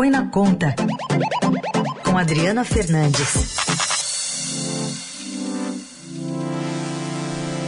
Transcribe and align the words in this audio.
Põe 0.00 0.08
na 0.08 0.26
Conta, 0.30 0.74
com 2.02 2.16
Adriana 2.16 2.64
Fernandes. 2.64 3.54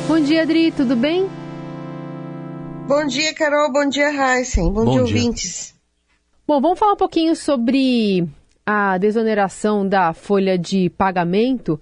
Bom 0.09 0.19
dia, 0.19 0.41
Adri, 0.41 0.73
tudo 0.73 0.97
bem? 0.97 1.29
Bom 2.89 3.05
dia, 3.05 3.35
Carol. 3.35 3.71
Bom 3.71 3.87
dia, 3.87 4.09
Heisen. 4.09 4.73
Bom, 4.73 4.83
Bom 4.83 4.85
dia, 4.85 4.93
dia, 4.93 5.03
ouvintes. 5.03 5.75
Bom, 6.49 6.59
vamos 6.59 6.79
falar 6.79 6.95
um 6.95 6.97
pouquinho 6.97 7.37
sobre 7.37 8.27
a 8.65 8.97
desoneração 8.97 9.87
da 9.87 10.15
folha 10.15 10.57
de 10.57 10.89
pagamento. 10.89 11.79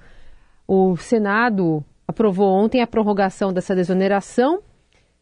O 0.67 0.97
Senado 0.97 1.85
aprovou 2.09 2.49
ontem 2.49 2.83
a 2.83 2.89
prorrogação 2.89 3.53
dessa 3.53 3.73
desoneração, 3.73 4.61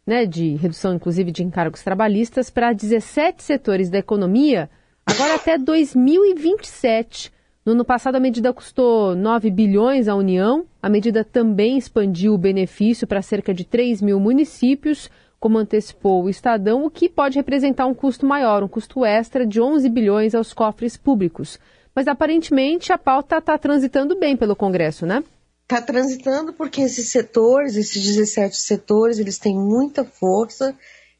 né, 0.06 0.24
de 0.24 0.54
redução 0.54 0.94
inclusive 0.94 1.30
de 1.30 1.42
encargos 1.42 1.82
trabalhistas, 1.82 2.48
para 2.48 2.72
17 2.72 3.42
setores 3.42 3.90
da 3.90 3.98
economia, 3.98 4.70
agora 5.08 5.34
até 5.36 5.56
2027. 5.56 7.32
No 7.64 7.72
ano 7.72 7.84
passado, 7.84 8.16
a 8.16 8.20
medida 8.20 8.52
custou 8.52 9.14
9 9.14 9.50
bilhões 9.50 10.06
à 10.06 10.14
União. 10.14 10.66
A 10.82 10.88
medida 10.88 11.24
também 11.24 11.76
expandiu 11.78 12.34
o 12.34 12.38
benefício 12.38 13.06
para 13.06 13.22
cerca 13.22 13.52
de 13.52 13.64
3 13.64 14.02
mil 14.02 14.20
municípios, 14.20 15.10
como 15.40 15.58
antecipou 15.58 16.24
o 16.24 16.28
Estadão, 16.28 16.84
o 16.84 16.90
que 16.90 17.08
pode 17.08 17.36
representar 17.36 17.86
um 17.86 17.94
custo 17.94 18.26
maior, 18.26 18.62
um 18.62 18.68
custo 18.68 19.04
extra 19.04 19.46
de 19.46 19.60
11 19.60 19.88
bilhões 19.88 20.34
aos 20.34 20.52
cofres 20.52 20.96
públicos. 20.96 21.58
Mas 21.94 22.06
aparentemente 22.06 22.92
a 22.92 22.98
pauta 22.98 23.38
está 23.38 23.56
transitando 23.56 24.18
bem 24.18 24.36
pelo 24.36 24.56
Congresso, 24.56 25.06
né? 25.06 25.22
Está 25.62 25.82
transitando 25.82 26.52
porque 26.52 26.80
esses 26.80 27.10
setores, 27.10 27.76
esses 27.76 28.02
17 28.02 28.56
setores, 28.56 29.18
eles 29.18 29.38
têm 29.38 29.54
muita 29.54 30.04
força 30.04 30.74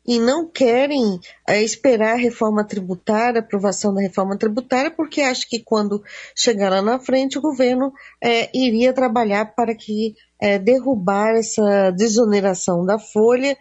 e 0.08 0.18
não 0.18 0.48
querem 0.48 1.20
é, 1.46 1.62
esperar 1.62 2.14
a 2.14 2.18
reforma 2.18 2.64
tributária, 2.64 3.42
a 3.42 3.44
aprovação 3.44 3.92
da 3.92 4.00
reforma 4.00 4.38
tributária, 4.38 4.90
porque 4.90 5.20
acham 5.20 5.46
que 5.50 5.58
quando 5.58 6.02
chegar 6.34 6.70
lá 6.70 6.80
na 6.80 6.98
frente 6.98 7.36
o 7.36 7.42
governo 7.42 7.92
é, 8.18 8.48
iria 8.56 8.94
trabalhar 8.94 9.54
para 9.54 9.74
que 9.74 10.14
é, 10.40 10.58
derrubar 10.58 11.36
essa 11.36 11.90
desoneração 11.90 12.86
da 12.86 12.98
folha 12.98 13.54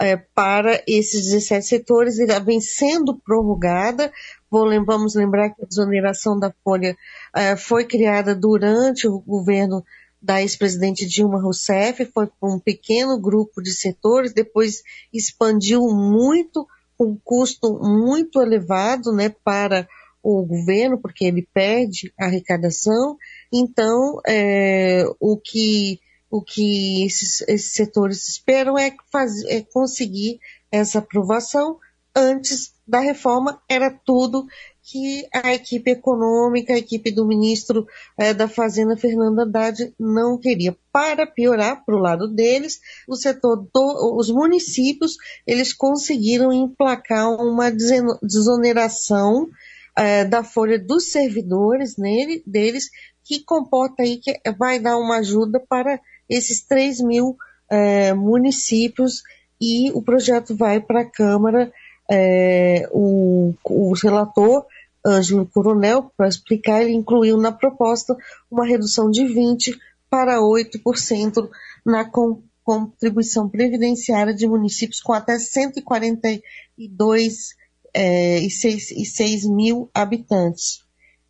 é, 0.00 0.16
para 0.16 0.82
esses 0.88 1.26
17 1.26 1.66
setores, 1.66 2.18
ela 2.18 2.38
vem 2.38 2.62
sendo 2.62 3.14
prorrogada. 3.18 4.10
Vamos 4.50 5.14
lembrar 5.14 5.50
que 5.50 5.62
a 5.62 5.66
desoneração 5.66 6.38
da 6.38 6.50
folha 6.64 6.96
é, 7.36 7.54
foi 7.56 7.84
criada 7.84 8.34
durante 8.34 9.06
o 9.06 9.20
governo 9.20 9.84
da 10.22 10.42
ex-presidente 10.42 11.06
Dilma 11.06 11.40
Rousseff, 11.40 12.04
foi 12.12 12.26
para 12.26 12.48
um 12.48 12.58
pequeno 12.58 13.18
grupo 13.18 13.62
de 13.62 13.72
setores, 13.72 14.32
depois 14.32 14.82
expandiu 15.12 15.88
muito, 15.88 16.66
com 16.96 17.12
um 17.12 17.18
custo 17.24 17.78
muito 17.82 18.42
elevado 18.42 19.12
né, 19.12 19.30
para 19.42 19.88
o 20.22 20.44
governo, 20.44 20.98
porque 20.98 21.24
ele 21.24 21.48
perde 21.54 22.12
arrecadação. 22.18 23.16
Então, 23.50 24.20
é, 24.26 25.04
o 25.18 25.38
que, 25.38 25.98
o 26.30 26.42
que 26.42 27.06
esses, 27.06 27.40
esses 27.48 27.72
setores 27.72 28.28
esperam 28.28 28.76
é, 28.76 28.94
é 29.48 29.62
conseguir 29.62 30.38
essa 30.70 30.98
aprovação 30.98 31.78
antes 32.14 32.74
da 32.90 32.98
reforma, 33.00 33.62
era 33.68 33.90
tudo 33.90 34.46
que 34.82 35.26
a 35.32 35.54
equipe 35.54 35.92
econômica, 35.92 36.74
a 36.74 36.78
equipe 36.78 37.12
do 37.12 37.26
ministro 37.26 37.86
é, 38.18 38.34
da 38.34 38.48
Fazenda, 38.48 38.96
Fernando 38.96 39.40
Haddad, 39.40 39.94
não 39.98 40.36
queria. 40.36 40.76
Para 40.92 41.26
piorar, 41.26 41.84
para 41.84 41.94
o 41.94 42.00
lado 42.00 42.26
deles, 42.26 42.80
o 43.08 43.14
setor, 43.14 43.68
do, 43.72 44.16
os 44.18 44.30
municípios, 44.30 45.16
eles 45.46 45.72
conseguiram 45.72 46.52
emplacar 46.52 47.30
uma 47.30 47.70
desoneração 47.70 49.48
é, 49.96 50.24
da 50.24 50.42
folha 50.42 50.78
dos 50.78 51.12
servidores 51.12 51.96
nele, 51.96 52.42
deles, 52.44 52.90
que 53.24 53.44
comporta 53.44 54.02
aí 54.02 54.16
que 54.16 54.34
vai 54.58 54.80
dar 54.80 54.96
uma 54.96 55.18
ajuda 55.18 55.60
para 55.68 56.00
esses 56.28 56.62
3 56.66 57.00
mil 57.00 57.36
é, 57.70 58.12
municípios 58.12 59.22
e 59.60 59.92
o 59.92 60.02
projeto 60.02 60.56
vai 60.56 60.80
para 60.80 61.02
a 61.02 61.10
Câmara 61.10 61.72
é, 62.10 62.88
o, 62.90 63.54
o 63.64 63.94
relator 63.94 64.66
Ângelo 65.06 65.46
Coronel, 65.46 66.10
para 66.16 66.28
explicar, 66.28 66.82
ele 66.82 66.92
incluiu 66.92 67.38
na 67.38 67.52
proposta 67.52 68.16
uma 68.50 68.66
redução 68.66 69.10
de 69.10 69.22
20% 69.22 69.78
para 70.10 70.40
8% 70.40 71.48
na 71.86 72.04
com, 72.04 72.42
contribuição 72.64 73.48
previdenciária 73.48 74.34
de 74.34 74.46
municípios 74.46 75.00
com 75.00 75.12
até 75.12 75.38
142 75.38 77.54
é, 77.94 78.38
e, 78.38 78.50
6, 78.50 78.90
e 78.90 79.04
6 79.04 79.46
mil 79.46 79.88
habitantes. 79.94 80.82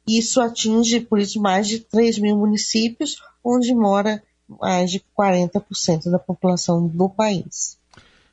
Isso 0.06 0.41
atinge, 0.41 1.00
por 1.00 1.18
isso, 1.18 1.41
mais 1.41 1.68
de 1.68 1.80
3 1.80 2.18
mil 2.18 2.36
municípios, 2.36 3.16
onde 3.44 3.74
mora 3.74 4.22
mais 4.48 4.91
de 4.91 5.02
40% 5.16 6.10
da 6.10 6.18
população 6.18 6.86
do 6.86 7.08
país. 7.08 7.78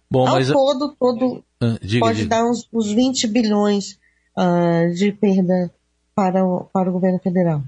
Bom, 0.09 0.27
Ao 0.27 0.35
mas... 0.35 0.49
todo, 0.49 0.95
todo 0.99 1.43
ah, 1.61 1.77
diga, 1.81 2.05
pode 2.05 2.19
diga. 2.19 2.29
dar 2.29 2.45
uns, 2.45 2.67
uns 2.73 2.91
20 2.91 3.27
bilhões 3.27 3.99
uh, 4.37 4.93
de 4.93 5.11
perda 5.11 5.71
para 6.15 6.45
o, 6.45 6.65
para 6.71 6.89
o 6.89 6.93
governo 6.93 7.19
federal. 7.19 7.61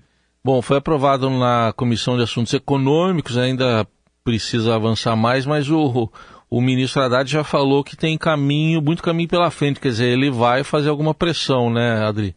Bom, 0.44 0.62
foi 0.62 0.78
aprovado 0.78 1.30
na 1.30 1.74
Comissão 1.76 2.16
de 2.16 2.24
Assuntos 2.24 2.54
Econômicos, 2.54 3.38
ainda 3.38 3.86
precisa 4.24 4.76
avançar 4.76 5.16
mais, 5.16 5.46
mas 5.46 5.70
o, 5.70 6.10
o 6.50 6.62
ministro 6.62 7.02
Haddad 7.02 7.30
já 7.30 7.44
falou 7.44 7.84
que 7.84 7.98
tem 7.98 8.18
caminho, 8.18 8.82
muito 8.82 9.04
caminho 9.04 9.28
pela 9.28 9.52
frente, 9.52 9.80
quer 9.80 9.90
dizer, 9.90 10.08
ele 10.08 10.32
vai 10.32 10.64
fazer 10.64 10.90
alguma 10.90 11.14
pressão, 11.14 11.70
né, 11.70 12.06
Adri? 12.06 12.36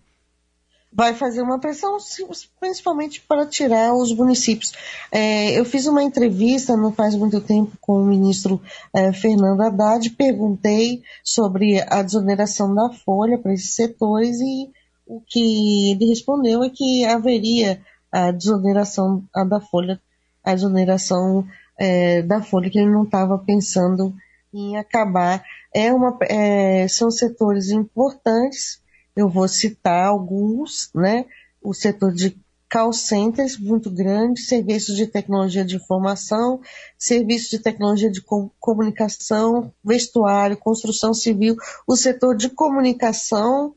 Vai 0.92 1.14
fazer 1.14 1.40
uma 1.40 1.58
pressão, 1.58 1.96
principalmente 2.60 3.20
para 3.22 3.46
tirar 3.46 3.94
os 3.94 4.14
municípios. 4.14 4.72
É, 5.10 5.58
eu 5.58 5.64
fiz 5.64 5.86
uma 5.86 6.02
entrevista 6.02 6.76
não 6.76 6.92
faz 6.92 7.14
muito 7.14 7.40
tempo 7.40 7.76
com 7.80 8.02
o 8.02 8.04
ministro 8.04 8.60
é, 8.92 9.12
Fernando 9.12 9.62
Haddad, 9.62 10.10
perguntei 10.10 11.02
sobre 11.24 11.80
a 11.88 12.02
desoneração 12.02 12.74
da 12.74 12.90
folha 12.90 13.38
para 13.38 13.54
esses 13.54 13.74
setores 13.74 14.38
e 14.40 14.70
o 15.06 15.20
que 15.26 15.92
ele 15.92 16.06
respondeu 16.06 16.62
é 16.62 16.70
que 16.70 17.04
haveria 17.04 17.80
a 18.10 18.30
desoneração 18.30 19.24
da 19.48 19.60
folha, 19.60 20.00
a 20.44 20.54
desoneração 20.54 21.46
é, 21.78 22.22
da 22.22 22.42
folha 22.42 22.68
que 22.68 22.78
ele 22.78 22.90
não 22.90 23.04
estava 23.04 23.38
pensando 23.38 24.14
em 24.52 24.76
acabar. 24.76 25.42
É 25.74 25.92
uma, 25.92 26.16
é, 26.22 26.86
são 26.88 27.10
setores 27.10 27.70
importantes 27.70 28.81
eu 29.14 29.28
vou 29.28 29.46
citar 29.48 30.06
alguns, 30.06 30.90
né? 30.94 31.26
O 31.60 31.72
setor 31.74 32.12
de 32.12 32.36
call 32.72 32.92
centers 32.92 33.58
muito 33.58 33.90
grande, 33.90 34.40
serviços 34.40 34.96
de 34.96 35.06
tecnologia 35.06 35.62
de 35.62 35.76
informação, 35.76 36.58
serviços 36.98 37.50
de 37.50 37.58
tecnologia 37.58 38.10
de 38.10 38.22
comunicação, 38.58 39.70
vestuário, 39.84 40.56
construção 40.56 41.12
civil, 41.12 41.54
o 41.86 41.94
setor 41.94 42.34
de 42.34 42.48
comunicação, 42.48 43.74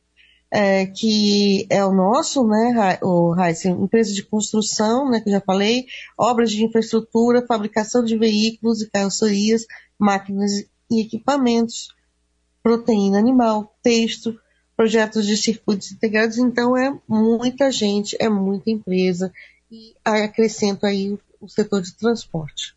é, 0.50 0.86
que 0.86 1.68
é 1.70 1.84
o 1.84 1.92
nosso, 1.92 2.48
né, 2.48 2.98
o 3.04 3.36
Heisen, 3.38 3.74
empresa 3.74 4.14
de 4.14 4.24
construção, 4.24 5.10
né, 5.10 5.20
que 5.20 5.30
já 5.30 5.42
falei, 5.42 5.86
obras 6.18 6.50
de 6.52 6.64
infraestrutura, 6.64 7.46
fabricação 7.46 8.02
de 8.02 8.18
veículos 8.18 8.82
e 8.82 8.90
carrocerias, 8.90 9.66
máquinas 10.00 10.52
e 10.90 11.02
equipamentos, 11.02 11.90
proteína 12.64 13.20
animal, 13.20 13.76
texto, 13.84 14.40
projetos 14.76 15.26
de 15.26 15.38
circuitos 15.38 15.92
integrados, 15.92 16.38
então 16.38 16.78
é 16.78 16.94
muita 17.08 17.72
gente, 17.72 18.16
é 18.20 18.30
muita 18.30 18.70
empresa 18.70 19.32
e 19.72 19.94
acrescento 20.04 20.86
aí 20.86 21.18
o 21.40 21.48
setor 21.48 21.82
de 21.82 21.96
transporte. 21.96 22.76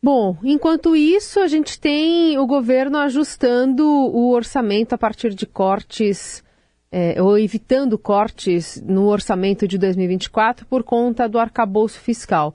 Bom, 0.00 0.36
enquanto 0.44 0.94
isso, 0.94 1.40
a 1.40 1.48
gente 1.48 1.78
tem 1.78 2.38
o 2.38 2.46
governo 2.46 2.98
ajustando 2.98 3.84
o 3.84 4.30
orçamento 4.30 4.92
a 4.92 4.98
partir 4.98 5.34
de 5.34 5.44
cortes, 5.44 6.42
é, 6.90 7.20
ou 7.20 7.36
evitando 7.36 7.98
cortes 7.98 8.80
no 8.86 9.06
orçamento 9.06 9.66
de 9.66 9.76
2024 9.76 10.66
por 10.66 10.84
conta 10.84 11.28
do 11.28 11.38
arcabouço 11.38 11.98
fiscal. 11.98 12.54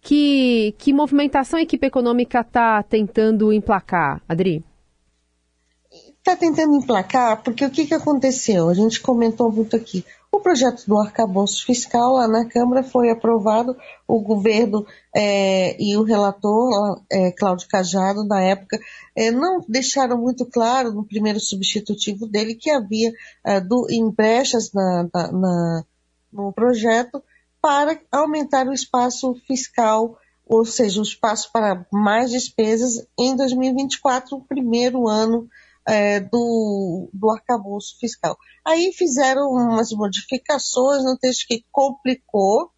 Que, 0.00 0.72
que 0.78 0.92
movimentação 0.92 1.58
a 1.58 1.62
equipe 1.62 1.84
econômica 1.84 2.40
está 2.40 2.80
tentando 2.84 3.52
emplacar, 3.52 4.22
Adri? 4.28 4.64
Está 6.28 6.36
tentando 6.36 6.76
emplacar, 6.76 7.42
porque 7.42 7.64
o 7.64 7.70
que, 7.70 7.86
que 7.86 7.94
aconteceu? 7.94 8.68
A 8.68 8.74
gente 8.74 9.00
comentou 9.00 9.50
muito 9.50 9.74
aqui. 9.74 10.04
O 10.30 10.40
projeto 10.40 10.84
do 10.86 10.98
arcabouço 10.98 11.64
fiscal 11.64 12.12
lá 12.12 12.28
na 12.28 12.44
Câmara 12.44 12.82
foi 12.82 13.08
aprovado, 13.08 13.74
o 14.06 14.20
governo 14.20 14.86
é, 15.16 15.74
e 15.82 15.96
o 15.96 16.02
relator, 16.02 17.00
é, 17.10 17.32
Cláudio 17.32 17.66
Cajado, 17.66 18.24
na 18.24 18.42
época, 18.42 18.78
é, 19.16 19.30
não 19.30 19.64
deixaram 19.66 20.18
muito 20.18 20.44
claro 20.44 20.92
no 20.92 21.02
primeiro 21.02 21.40
substitutivo 21.40 22.26
dele 22.26 22.54
que 22.54 22.70
havia 22.70 23.10
é, 23.42 23.58
do, 23.58 23.86
em 23.88 24.10
brechas 24.10 24.70
na, 24.70 25.08
na, 25.14 25.32
na, 25.32 25.84
no 26.30 26.52
projeto 26.52 27.22
para 27.60 27.98
aumentar 28.12 28.66
o 28.66 28.74
espaço 28.74 29.34
fiscal, 29.46 30.18
ou 30.46 30.62
seja, 30.66 31.00
o 31.00 31.02
espaço 31.02 31.50
para 31.50 31.86
mais 31.90 32.30
despesas 32.30 33.06
em 33.18 33.34
2024, 33.34 34.36
o 34.36 34.44
primeiro 34.44 35.08
ano 35.08 35.48
é, 35.88 36.20
do, 36.20 37.08
do 37.14 37.30
arcabouço 37.30 37.98
fiscal. 37.98 38.36
Aí 38.64 38.92
fizeram 38.92 39.50
umas 39.50 39.90
modificações 39.90 41.02
no 41.02 41.16
texto 41.16 41.46
que 41.48 41.64
complicou 41.72 42.70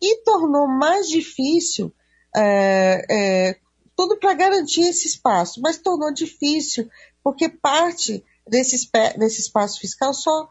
e 0.00 0.22
tornou 0.22 0.68
mais 0.68 1.08
difícil 1.08 1.90
é, 2.36 3.06
é, 3.10 3.58
tudo 3.96 4.18
para 4.18 4.34
garantir 4.34 4.82
esse 4.82 5.06
espaço, 5.08 5.62
mas 5.62 5.78
tornou 5.78 6.12
difícil 6.12 6.88
porque 7.24 7.48
parte 7.48 8.22
desse, 8.46 8.90
desse 9.16 9.40
espaço 9.40 9.80
fiscal 9.80 10.12
só, 10.12 10.48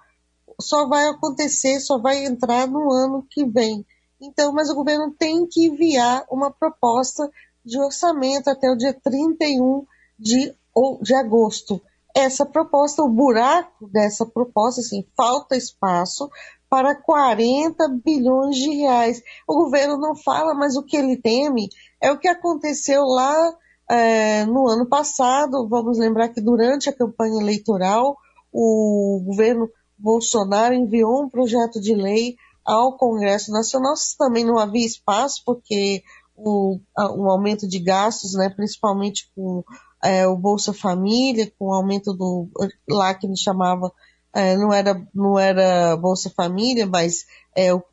só 0.60 0.88
vai 0.88 1.08
acontecer, 1.08 1.80
só 1.82 2.00
vai 2.00 2.26
entrar 2.26 2.68
no 2.68 2.92
ano 2.92 3.28
que 3.30 3.46
vem. 3.46 3.86
Então, 4.20 4.52
mas 4.54 4.70
o 4.70 4.76
governo 4.76 5.14
tem 5.18 5.46
que 5.46 5.68
enviar 5.68 6.26
uma 6.32 6.50
proposta 6.50 7.30
de 7.64 7.80
orçamento 7.80 8.50
até 8.50 8.72
o 8.72 8.78
dia 8.78 8.94
31 8.94 9.86
de, 10.18 10.56
de 11.02 11.14
agosto. 11.14 11.82
Essa 12.16 12.46
proposta, 12.46 13.04
o 13.04 13.10
buraco 13.10 13.88
dessa 13.90 14.26
proposta, 14.26 14.82
assim, 14.82 15.06
falta 15.16 15.56
espaço 15.56 16.30
para 16.70 16.96
40 16.96 17.88
bilhões 18.04 18.56
de 18.56 18.70
reais. 18.72 19.22
O 19.48 19.56
governo 19.66 19.98
não 19.98 20.16
fala, 20.16 20.54
mas 20.54 20.78
o 20.78 20.84
que 20.84 20.96
ele 20.96 21.18
teme 21.18 21.70
é 22.02 22.12
o 22.12 22.18
que 22.18 22.28
aconteceu 22.28 23.04
lá 23.04 23.54
é, 23.90 24.46
no 24.46 24.70
ano 24.70 24.88
passado. 24.88 25.68
Vamos 25.68 25.98
lembrar 25.98 26.30
que 26.30 26.40
durante 26.40 26.90
a 26.90 26.96
campanha 26.96 27.42
eleitoral, 27.42 28.18
o 28.52 29.22
governo 29.26 29.70
Bolsonaro 29.98 30.74
enviou 30.74 31.24
um 31.24 31.30
projeto 31.30 31.80
de 31.80 31.94
lei 31.94 32.36
ao 32.66 32.98
Congresso 32.98 33.52
Nacional. 33.52 33.94
Também 34.18 34.46
não 34.46 34.58
havia 34.58 34.86
espaço, 34.86 35.42
porque 35.46 36.04
o, 36.36 36.80
aumento 37.30 37.68
de 37.68 37.80
gastos, 37.80 38.34
né, 38.34 38.50
principalmente 38.50 39.30
com 39.36 39.64
é, 40.04 40.28
o 40.28 40.36
Bolsa 40.36 40.74
Família, 40.74 41.52
com 41.58 41.68
o 41.68 41.74
aumento 41.74 42.14
do. 42.14 42.48
lá 42.90 43.14
que 43.14 43.28
me 43.28 43.38
chamava, 43.38 43.92
é, 44.34 44.56
não, 44.58 44.74
era, 44.74 45.08
não 45.14 45.38
era 45.38 45.96
Bolsa 45.96 46.30
Família, 46.30 46.86
mas 46.88 47.26
é, 47.56 47.74
o, 47.74 47.84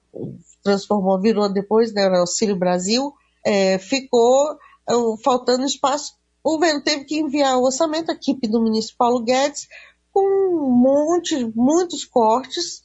transformou, 0.62 1.20
virou 1.20 1.52
depois, 1.52 1.92
né, 1.92 2.02
era 2.02 2.20
Auxílio 2.20 2.56
Brasil, 2.56 3.12
é, 3.44 3.78
ficou 3.78 4.52
é, 4.88 4.92
faltando 5.22 5.64
espaço. 5.64 6.14
O 6.42 6.52
governo 6.52 6.82
teve 6.82 7.04
que 7.04 7.18
enviar 7.18 7.56
o 7.58 7.64
orçamento, 7.64 8.10
a 8.10 8.14
equipe 8.14 8.48
do 8.48 8.62
ministro 8.62 8.96
Paulo 8.96 9.22
Guedes, 9.22 9.68
com 10.12 10.20
um 10.20 10.70
monte, 10.70 11.52
muitos 11.54 12.04
cortes, 12.04 12.82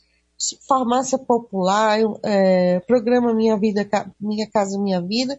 farmácia 0.68 1.18
popular, 1.18 2.00
é, 2.24 2.80
programa 2.82 3.34
Minha 3.34 3.58
Vida, 3.58 3.88
Minha 4.20 4.50
Casa 4.50 4.78
Minha 4.78 5.02
Vida, 5.02 5.38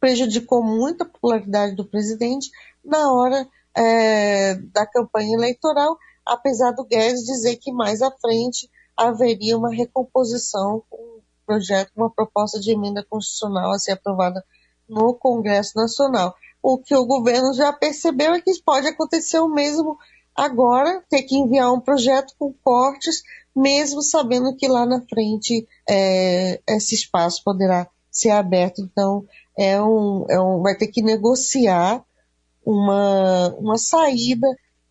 prejudicou 0.00 0.62
muito 0.62 1.02
a 1.02 1.06
popularidade 1.06 1.74
do 1.74 1.84
presidente 1.84 2.50
na 2.86 3.12
hora 3.12 3.46
é, 3.76 4.54
da 4.72 4.86
campanha 4.86 5.34
eleitoral, 5.34 5.98
apesar 6.24 6.72
do 6.72 6.84
Guedes 6.84 7.24
dizer 7.24 7.56
que 7.56 7.72
mais 7.72 8.00
à 8.00 8.10
frente 8.10 8.70
haveria 8.96 9.58
uma 9.58 9.70
recomposição 9.70 10.82
com 10.88 10.96
um 10.96 11.20
projeto, 11.44 11.92
uma 11.96 12.10
proposta 12.10 12.58
de 12.58 12.72
emenda 12.72 13.04
constitucional 13.04 13.72
a 13.72 13.78
ser 13.78 13.92
aprovada 13.92 14.42
no 14.88 15.14
Congresso 15.14 15.76
Nacional. 15.76 16.34
O 16.62 16.78
que 16.78 16.94
o 16.94 17.04
governo 17.04 17.52
já 17.52 17.72
percebeu 17.72 18.34
é 18.34 18.40
que 18.40 18.52
pode 18.64 18.88
acontecer 18.88 19.38
o 19.38 19.48
mesmo 19.48 19.98
agora, 20.34 21.02
ter 21.08 21.22
que 21.22 21.36
enviar 21.36 21.72
um 21.72 21.80
projeto 21.80 22.34
com 22.38 22.52
cortes, 22.64 23.22
mesmo 23.54 24.02
sabendo 24.02 24.54
que 24.56 24.68
lá 24.68 24.84
na 24.84 25.00
frente 25.02 25.66
é, 25.88 26.60
esse 26.68 26.94
espaço 26.94 27.42
poderá 27.44 27.88
ser 28.10 28.30
aberto. 28.30 28.80
Então, 28.82 29.24
é 29.56 29.80
um, 29.80 30.26
é 30.28 30.40
um, 30.40 30.62
vai 30.62 30.76
ter 30.76 30.88
que 30.88 31.02
negociar 31.02 32.04
uma, 32.66 33.54
uma 33.60 33.78
saída 33.78 34.48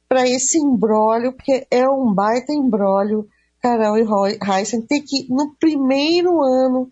para 0.07 0.25
esse 0.27 0.57
embrólio, 0.57 1.33
porque 1.33 1.67
é 1.69 1.89
um 1.89 2.13
baita 2.13 2.53
embrólio, 2.53 3.27
Carol 3.61 3.97
e 3.97 4.39
Heisen, 4.41 4.81
ter 4.81 5.01
que, 5.01 5.27
no 5.29 5.53
primeiro 5.59 6.41
ano 6.41 6.89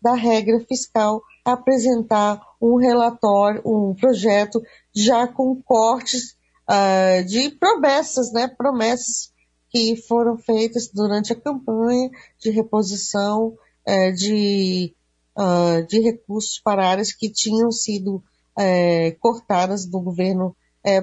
da 0.00 0.14
regra 0.14 0.60
fiscal, 0.60 1.20
apresentar 1.44 2.40
um 2.62 2.76
relatório, 2.76 3.60
um 3.64 3.94
projeto 3.94 4.62
já 4.94 5.26
com 5.26 5.60
cortes 5.62 6.36
uh, 6.68 7.24
de 7.24 7.50
promessas, 7.50 8.32
né? 8.32 8.46
Promessas 8.46 9.32
que 9.68 9.96
foram 9.96 10.36
feitas 10.36 10.88
durante 10.92 11.32
a 11.32 11.40
campanha 11.40 12.10
de 12.38 12.50
reposição 12.50 13.56
uh, 13.88 14.12
de, 14.14 14.94
uh, 15.36 15.86
de 15.86 16.00
recursos 16.00 16.60
para 16.62 16.88
áreas 16.88 17.12
que 17.12 17.30
tinham 17.30 17.70
sido 17.72 18.22
uh, 18.60 19.18
cortadas 19.18 19.86
do 19.86 20.00
governo 20.00 20.54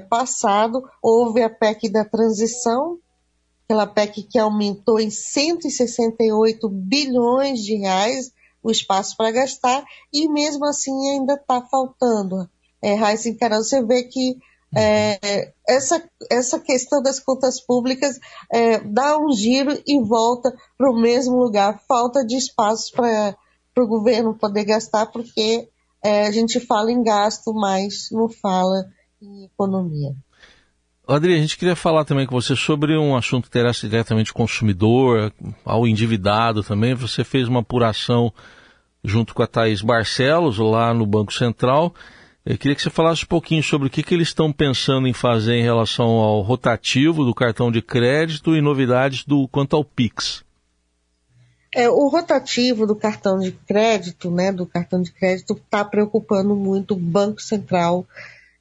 passado. 0.09 0.81
Houve 1.04 1.44
a 1.44 1.50
PEC 1.51 1.88
da 1.89 2.04
transição, 2.04 2.98
aquela 3.63 3.86
PEC 3.86 4.24
que 4.24 4.39
aumentou 4.39 5.00
em 5.00 5.12
168 5.12 6.68
bilhões 6.68 7.59
de 7.59 7.75
reais 7.75 8.31
o 8.63 8.71
espaço 8.71 9.15
para 9.15 9.31
gastar 9.31 9.83
e 10.12 10.27
mesmo 10.27 10.65
assim 10.65 11.12
ainda 11.12 11.36
está 11.36 11.62
faltando. 11.62 12.50
É, 12.81 12.95
Raíssa 12.95 13.33
Carol, 13.36 13.63
você 13.63 13.83
vê 13.83 14.03
que 14.03 14.38
é, 14.75 15.53
essa, 15.68 16.03
essa 16.30 16.60
questão 16.60 17.01
das 17.01 17.19
contas 17.19 17.60
públicas 17.60 18.19
é, 18.51 18.80
dá 18.80 19.18
um 19.18 19.31
giro 19.31 19.81
e 19.88 20.00
volta 20.01 20.53
para 20.77 20.92
o 20.92 21.00
mesmo 21.00 21.38
lugar. 21.38 21.81
Falta 21.88 22.25
de 22.25 22.36
espaço 22.36 22.92
para 22.94 23.36
o 23.77 23.88
governo 23.88 24.38
poder 24.38 24.65
gastar, 24.65 25.06
porque 25.07 25.69
é, 26.03 26.27
a 26.27 26.31
gente 26.31 26.59
fala 26.59 26.91
em 26.91 27.03
gasto, 27.03 27.53
mas 27.53 28.09
não 28.11 28.29
fala 28.29 28.85
em 29.21 29.45
economia. 29.45 30.15
Adri, 31.07 31.35
a 31.35 31.38
gente 31.38 31.57
queria 31.57 31.75
falar 31.75 32.03
também 32.03 32.25
com 32.25 32.39
você 32.39 32.55
sobre 32.55 32.97
um 32.97 33.15
assunto 33.15 33.44
que 33.44 33.57
interessa 33.57 33.88
diretamente 33.88 34.31
ao 34.31 34.35
consumidor, 34.35 35.33
ao 35.63 35.88
endividado 35.88 36.63
também. 36.63 36.94
Você 36.94 37.23
fez 37.23 37.47
uma 37.47 37.61
apuração 37.61 38.33
junto 39.03 39.33
com 39.33 39.41
a 39.41 39.47
Thaís 39.47 39.81
Barcelos 39.81 40.57
lá 40.57 40.94
no 40.94 41.05
Banco 41.05 41.33
Central 41.33 41.94
eu 42.50 42.57
queria 42.57 42.75
que 42.75 42.81
você 42.81 42.89
falasse 42.89 43.25
um 43.25 43.27
pouquinho 43.27 43.61
sobre 43.61 43.88
o 43.88 43.91
que, 43.91 44.01
que 44.01 44.13
eles 44.13 44.29
estão 44.29 44.53
pensando 44.53 45.05
em 45.05 45.11
fazer 45.11 45.55
em 45.55 45.63
relação 45.63 46.05
ao 46.05 46.39
rotativo 46.39 47.25
do 47.25 47.35
cartão 47.35 47.69
de 47.69 47.81
crédito 47.81 48.55
e 48.55 48.61
novidades 48.61 49.25
do 49.25 49.50
quanto 49.50 49.75
ao 49.75 49.83
Pix. 49.83 50.45
É, 51.77 51.88
o 51.88 52.07
rotativo 52.07 52.88
do 52.88 52.95
cartão 52.95 53.38
de 53.38 53.51
crédito, 53.51 54.31
né, 54.31 54.51
do 54.51 54.65
cartão 54.65 55.00
de 55.00 55.12
crédito, 55.12 55.53
está 55.53 55.85
preocupando 55.85 56.56
muito 56.56 56.95
o 56.95 57.00
Banco 57.00 57.39
Central 57.39 58.03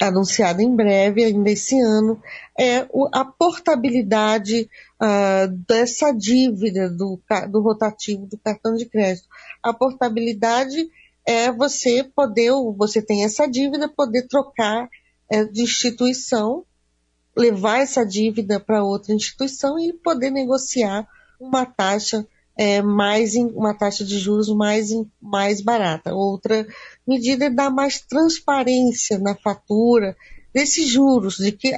anunciada 0.00 0.62
em 0.62 0.74
breve, 0.74 1.24
ainda 1.24 1.50
esse 1.50 1.78
ano, 1.78 2.20
é 2.58 2.86
a 3.12 3.24
portabilidade 3.24 4.68
uh, 5.00 5.48
dessa 5.68 6.12
dívida 6.12 6.88
do, 6.90 7.20
do 7.50 7.60
rotativo 7.60 8.26
do 8.26 8.38
cartão 8.38 8.74
de 8.74 8.86
crédito. 8.86 9.28
A 9.62 9.72
portabilidade 9.72 10.88
é 11.26 11.50
você 11.52 12.04
poder, 12.04 12.52
você 12.76 13.00
tem 13.00 13.24
essa 13.24 13.46
dívida, 13.46 13.88
poder 13.88 14.26
trocar 14.26 14.88
é, 15.30 15.44
de 15.44 15.62
instituição, 15.62 16.64
levar 17.36 17.80
essa 17.80 18.04
dívida 18.04 18.60
para 18.60 18.84
outra 18.84 19.14
instituição 19.14 19.78
e 19.78 19.92
poder 19.92 20.30
negociar 20.30 21.06
uma 21.40 21.66
taxa 21.66 22.26
é, 22.56 22.80
mais 22.80 23.34
uma 23.34 23.74
taxa 23.74 24.04
de 24.04 24.18
juros 24.18 24.48
mais, 24.54 24.90
mais 25.20 25.60
barata. 25.60 26.14
Outra 26.14 26.66
medida 27.06 27.46
é 27.46 27.50
dar 27.50 27.70
mais 27.70 28.00
transparência 28.00 29.18
na 29.18 29.34
fatura 29.34 30.16
desses 30.52 30.88
juros, 30.88 31.36
de 31.36 31.50
que, 31.50 31.72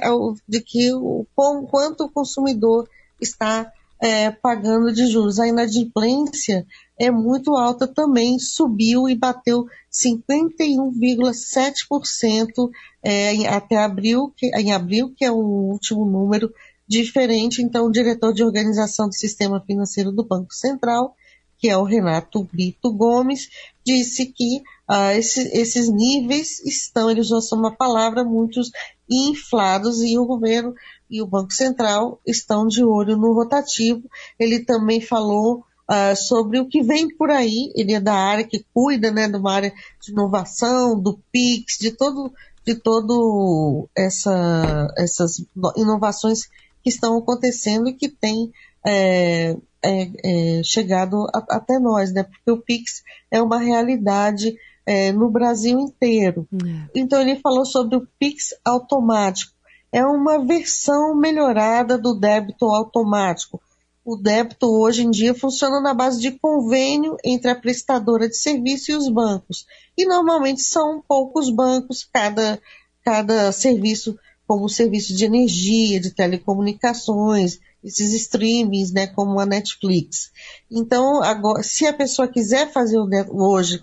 de 0.47 0.61
que 0.61 0.93
o 0.93 1.25
quanto 1.35 2.03
o 2.03 2.11
consumidor 2.11 2.87
está 3.19 3.71
é, 3.99 4.31
pagando 4.31 4.93
de 4.93 5.07
juros. 5.07 5.39
A 5.39 5.47
inadimplência 5.47 6.65
é 6.99 7.11
muito 7.11 7.55
alta 7.55 7.87
também, 7.87 8.39
subiu 8.39 9.07
e 9.07 9.15
bateu 9.15 9.67
51,7% 9.91 12.69
é, 13.03 13.47
até 13.47 13.77
abril, 13.77 14.33
que, 14.35 14.47
em 14.55 14.71
abril, 14.71 15.13
que 15.15 15.23
é 15.25 15.31
o 15.31 15.37
último 15.37 16.03
número 16.05 16.51
diferente. 16.87 17.61
Então, 17.61 17.85
o 17.85 17.91
diretor 17.91 18.33
de 18.33 18.43
organização 18.43 19.07
do 19.07 19.15
sistema 19.15 19.61
financeiro 19.61 20.11
do 20.11 20.23
Banco 20.23 20.53
Central 20.53 21.15
que 21.57 21.69
é 21.69 21.77
o 21.77 21.83
Renato 21.83 22.43
Brito 22.43 22.93
Gomes, 22.93 23.49
disse 23.85 24.27
que 24.27 24.61
ah, 24.87 25.15
esse, 25.15 25.41
esses 25.57 25.89
níveis 25.89 26.59
estão, 26.65 27.09
eles 27.09 27.31
usam 27.31 27.59
uma 27.59 27.75
palavra, 27.75 28.23
muitos 28.23 28.69
inflados 29.09 30.01
e 30.01 30.17
o 30.17 30.25
governo 30.25 30.73
e 31.09 31.21
o 31.21 31.27
Banco 31.27 31.53
Central 31.53 32.19
estão 32.25 32.67
de 32.67 32.83
olho 32.83 33.17
no 33.17 33.33
rotativo. 33.33 34.03
Ele 34.39 34.63
também 34.63 35.01
falou 35.01 35.63
uh, 35.89 36.15
sobre 36.15 36.59
o 36.59 36.67
que 36.67 36.83
vem 36.83 37.07
por 37.15 37.29
aí. 37.29 37.71
Ele 37.75 37.93
é 37.93 37.99
da 37.99 38.13
área 38.13 38.43
que 38.43 38.65
cuida, 38.73 39.11
né, 39.11 39.27
de 39.27 39.37
uma 39.37 39.53
área 39.53 39.73
de 40.01 40.11
inovação, 40.11 40.99
do 40.99 41.19
PIX, 41.31 41.77
de 41.79 41.91
todo, 41.91 42.33
de 42.65 42.75
todo 42.75 43.87
essa, 43.95 44.93
essas 44.97 45.43
inovações 45.75 46.47
que 46.83 46.89
estão 46.89 47.17
acontecendo 47.17 47.87
e 47.89 47.93
que 47.93 48.09
têm 48.09 48.51
é, 48.85 49.57
é, 49.83 50.11
é, 50.23 50.63
chegado 50.63 51.27
a, 51.33 51.57
até 51.57 51.79
nós, 51.79 52.13
né? 52.13 52.23
Porque 52.23 52.51
o 52.51 52.57
Pix 52.57 53.03
é 53.31 53.41
uma 53.41 53.59
realidade 53.59 54.55
é, 54.85 55.11
no 55.11 55.29
Brasil 55.29 55.79
inteiro. 55.79 56.47
É. 56.53 56.89
Então 56.95 57.21
ele 57.21 57.35
falou 57.37 57.65
sobre 57.65 57.97
o 57.97 58.07
Pix 58.17 58.53
automático. 58.63 59.56
É 59.91 60.05
uma 60.05 60.45
versão 60.45 61.15
melhorada 61.15 61.97
do 61.97 62.13
débito 62.13 62.65
automático. 62.65 63.61
O 64.03 64.15
débito 64.15 64.67
hoje 64.67 65.03
em 65.03 65.11
dia 65.11 65.33
funciona 65.33 65.81
na 65.81 65.93
base 65.93 66.21
de 66.21 66.31
convênio 66.31 67.17
entre 67.25 67.51
a 67.51 67.55
prestadora 67.55 68.29
de 68.29 68.37
serviço 68.37 68.91
e 68.91 68.95
os 68.95 69.09
bancos. 69.09 69.65
E 69.97 70.05
normalmente 70.05 70.61
são 70.61 71.03
poucos 71.05 71.49
bancos, 71.49 72.07
cada, 72.13 72.57
cada 73.03 73.51
serviço, 73.51 74.17
como 74.47 74.65
o 74.65 74.69
serviço 74.69 75.13
de 75.13 75.25
energia, 75.25 75.99
de 75.99 76.11
telecomunicações, 76.11 77.59
esses 77.83 78.13
streamings, 78.13 78.91
né, 78.91 79.07
como 79.07 79.39
a 79.39 79.45
Netflix. 79.45 80.31
Então, 80.71 81.21
agora, 81.21 81.61
se 81.63 81.85
a 81.85 81.93
pessoa 81.93 82.27
quiser 82.27 82.71
fazer 82.71 82.97
o 82.97 83.09
hoje 83.41 83.81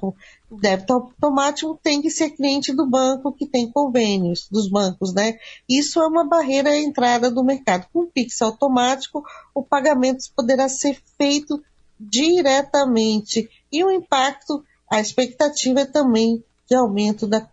débito 0.60 0.92
automático, 0.92 1.78
tem 1.82 2.00
que 2.00 2.10
ser 2.10 2.30
cliente 2.30 2.72
do 2.72 2.86
banco 2.88 3.32
que 3.32 3.46
tem 3.46 3.70
convênios 3.70 4.48
dos 4.50 4.68
bancos, 4.68 5.12
né? 5.14 5.38
Isso 5.68 6.00
é 6.00 6.06
uma 6.06 6.26
barreira 6.26 6.70
à 6.70 6.76
entrada 6.76 7.30
do 7.30 7.44
mercado. 7.44 7.86
Com 7.92 8.00
o 8.00 8.06
Pix 8.06 8.40
automático, 8.42 9.24
o 9.54 9.62
pagamento 9.62 10.24
poderá 10.34 10.68
ser 10.68 11.00
feito 11.18 11.62
diretamente 11.98 13.48
e 13.70 13.84
o 13.84 13.90
impacto, 13.90 14.64
a 14.90 15.00
expectativa 15.00 15.80
é 15.80 15.86
também 15.86 16.44
de 16.68 16.74
aumento 16.74 17.26
da, 17.26 17.46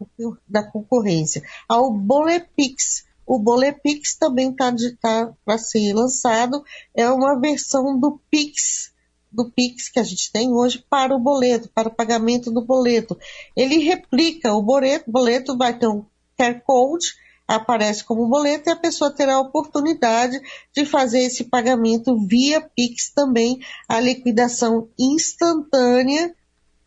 da 0.48 0.64
concorrência. 0.64 1.44
Ao 1.68 1.92
Bolepix, 1.92 3.06
o 3.26 3.40
Bolepix 3.40 4.16
também 4.16 4.52
está 4.52 4.74
tá 5.02 5.34
para 5.46 5.58
ser 5.58 5.94
lançado, 5.94 6.64
é 6.94 7.10
uma 7.10 7.40
versão 7.40 8.00
do 8.00 8.20
Pix, 8.30 8.91
do 9.32 9.50
Pix 9.50 9.90
que 9.90 10.00
a 10.00 10.04
gente 10.04 10.32
tem 10.32 10.52
hoje 10.52 10.84
para 10.90 11.16
o 11.16 11.20
boleto, 11.20 11.70
para 11.74 11.88
o 11.88 11.94
pagamento 11.94 12.52
do 12.52 12.62
boleto. 12.62 13.18
Ele 13.56 13.78
replica 13.78 14.54
o 14.54 14.62
boleto, 14.62 15.10
o 15.10 15.14
boleto 15.14 15.58
vai 15.58 15.78
ter 15.78 15.88
um 15.88 16.06
QR 16.38 16.60
Code, 16.66 17.14
aparece 17.48 18.04
como 18.04 18.28
boleto 18.28 18.70
e 18.70 18.72
a 18.72 18.76
pessoa 18.76 19.12
terá 19.12 19.36
a 19.36 19.42
oportunidade 19.42 20.40
de 20.76 20.86
fazer 20.86 21.20
esse 21.20 21.46
pagamento 21.46 22.18
via 22.26 22.62
Pix 22.62 23.12
também, 23.14 23.60
a 23.88 24.00
liquidação 24.00 24.90
instantânea 24.98 26.34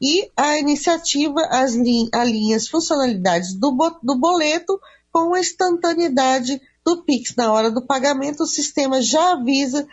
e 0.01 0.31
a 0.37 0.59
iniciativa, 0.59 1.41
as, 1.51 1.75
lin 1.75 2.09
as 2.55 2.69
funcionalidades 2.69 3.55
do, 3.55 3.71
do 4.03 4.17
boleto 4.17 4.79
com 5.13 5.35
a 5.35 5.41
instantaneidade 5.41 6.61
do 6.85 7.03
Pix. 7.03 7.35
Na 7.37 7.53
hora 7.53 7.71
do 7.71 7.87
pagamento, 7.87 8.43
o 8.43 8.47
sistema 8.47 9.01
já 9.01 9.33
avisa 9.33 9.87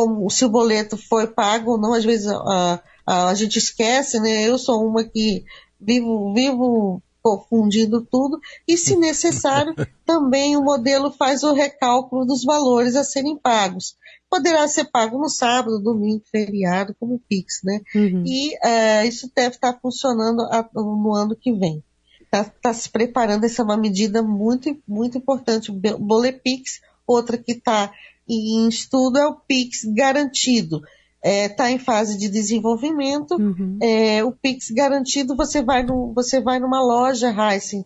como 0.00 0.30
se 0.30 0.46
o 0.46 0.48
boleto 0.48 0.96
foi 0.96 1.26
pago 1.26 1.72
ou 1.72 1.78
não. 1.78 1.92
Às 1.92 2.04
vezes 2.06 2.26
a, 2.26 2.82
a, 3.06 3.28
a 3.28 3.34
gente 3.34 3.58
esquece, 3.58 4.18
né? 4.18 4.48
Eu 4.48 4.56
sou 4.56 4.82
uma 4.86 5.04
que 5.04 5.44
vivo, 5.78 6.32
vivo 6.32 7.02
confundindo 7.22 8.00
tudo. 8.00 8.40
E, 8.66 8.78
se 8.78 8.96
necessário, 8.96 9.74
também 10.06 10.56
o 10.56 10.62
modelo 10.62 11.12
faz 11.12 11.42
o 11.42 11.52
recálculo 11.52 12.24
dos 12.24 12.44
valores 12.44 12.96
a 12.96 13.04
serem 13.04 13.36
pagos. 13.36 13.94
Poderá 14.30 14.66
ser 14.68 14.86
pago 14.86 15.18
no 15.18 15.28
sábado, 15.28 15.82
domingo, 15.82 16.22
feriado, 16.30 16.96
como 16.98 17.20
Pix, 17.28 17.60
né? 17.62 17.82
Uhum. 17.94 18.24
E 18.24 18.54
uh, 18.54 19.06
isso 19.06 19.30
deve 19.36 19.56
estar 19.56 19.78
funcionando 19.82 20.48
no 20.74 21.14
ano 21.14 21.36
que 21.36 21.52
vem 21.52 21.84
está 22.22 22.44
tá 22.44 22.72
se 22.72 22.88
preparando, 22.88 23.42
essa 23.42 23.60
é 23.60 23.64
uma 23.64 23.76
medida 23.76 24.22
muito, 24.22 24.80
muito 24.86 25.18
importante. 25.18 25.72
O 25.72 25.74
Bolepix, 25.74 26.80
outra 27.04 27.36
que 27.36 27.50
está 27.50 27.92
em 28.34 28.68
estudo 28.68 29.18
é 29.18 29.26
o 29.26 29.34
Pix 29.34 29.84
garantido. 29.84 30.82
Está 31.22 31.28
é, 31.28 31.48
tá 31.48 31.70
em 31.70 31.78
fase 31.78 32.16
de 32.16 32.28
desenvolvimento. 32.28 33.36
Uhum. 33.36 33.78
É, 33.82 34.24
o 34.24 34.32
Pix 34.32 34.70
garantido, 34.70 35.36
você 35.36 35.62
vai, 35.62 35.82
no, 35.82 36.12
você 36.14 36.40
vai 36.40 36.58
numa 36.58 36.82
loja 36.82 37.30
Heisen, 37.30 37.84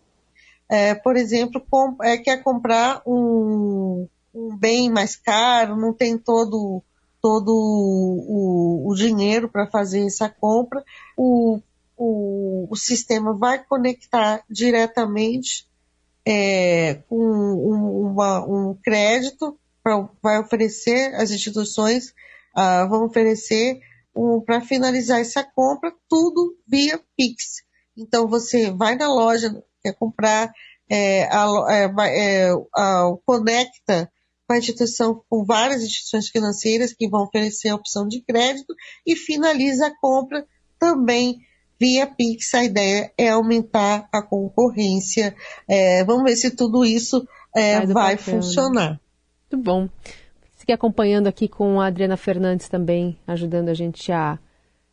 é, 0.69 0.95
por 0.95 1.15
exemplo, 1.15 1.61
com, 1.69 1.97
é, 2.01 2.17
quer 2.17 2.41
comprar 2.43 3.01
um, 3.05 4.07
um 4.33 4.57
bem 4.57 4.89
mais 4.89 5.15
caro, 5.15 5.75
não 5.75 5.93
tem 5.93 6.17
todo 6.17 6.81
todo 7.21 7.49
o, 7.49 8.87
o, 8.87 8.95
dinheiro 8.95 9.49
para 9.49 9.65
fazer 9.65 10.05
essa 10.05 10.29
compra. 10.29 10.83
O 11.17 11.59
o, 11.97 12.67
o 12.69 12.75
sistema 12.75 13.33
vai 13.33 13.63
conectar 13.63 14.43
diretamente 14.49 15.67
é, 16.25 16.95
com 17.07 17.17
um, 17.17 18.11
uma, 18.11 18.45
um 18.45 18.73
crédito, 18.75 19.57
vai 20.21 20.39
oferecer, 20.39 21.13
as 21.15 21.31
instituições 21.31 22.09
uh, 22.57 22.89
vão 22.89 23.05
oferecer 23.05 23.79
um, 24.15 24.41
para 24.41 24.61
finalizar 24.61 25.19
essa 25.19 25.43
compra, 25.43 25.93
tudo 26.09 26.57
via 26.67 26.99
Pix. 27.15 27.63
Então 27.97 28.27
você 28.27 28.71
vai 28.71 28.95
na 28.95 29.07
loja, 29.07 29.63
quer 29.81 29.93
comprar, 29.93 30.51
é, 30.89 31.23
a, 31.23 31.47
é, 31.69 31.93
é, 32.09 32.51
a, 32.73 33.11
conecta 33.25 34.11
com 34.47 34.53
a 34.53 34.57
instituição, 34.57 35.23
com 35.29 35.43
várias 35.43 35.83
instituições 35.83 36.29
financeiras 36.29 36.93
que 36.93 37.09
vão 37.09 37.23
oferecer 37.23 37.69
a 37.69 37.75
opção 37.75 38.07
de 38.07 38.21
crédito 38.21 38.73
e 39.05 39.15
finaliza 39.15 39.87
a 39.87 39.99
compra 39.99 40.45
também 40.79 41.39
Via 41.79 42.07
Pix, 42.07 42.53
a 42.53 42.63
ideia 42.63 43.11
é 43.17 43.29
aumentar 43.29 44.07
a 44.11 44.21
concorrência. 44.21 45.35
É, 45.67 46.03
vamos 46.05 46.23
ver 46.23 46.37
se 46.37 46.51
tudo 46.51 46.85
isso 46.85 47.27
é, 47.53 47.85
vai 47.85 48.15
funcionar. 48.15 48.99
Muito 49.51 49.63
bom. 49.63 49.89
Fique 50.57 50.71
acompanhando 50.71 51.27
aqui 51.27 51.47
com 51.47 51.79
a 51.79 51.87
Adriana 51.87 52.17
Fernandes 52.17 52.67
também, 52.67 53.17
ajudando 53.27 53.69
a 53.69 53.73
gente 53.73 54.11
a, 54.11 54.39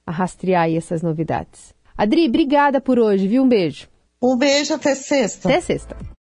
a 0.06 0.11
rastrear 0.11 0.71
essas 0.71 1.02
novidades. 1.02 1.75
Adri, 1.97 2.26
obrigada 2.26 2.80
por 2.80 2.99
hoje, 2.99 3.26
viu? 3.28 3.42
Um 3.42 3.49
beijo. 3.49 3.88
Um 4.21 4.37
beijo 4.37 4.75
até 4.75 4.94
sexta. 4.94 5.49
Até 5.49 5.61
sexta. 5.61 5.97